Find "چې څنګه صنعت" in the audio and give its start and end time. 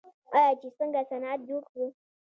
0.61-1.39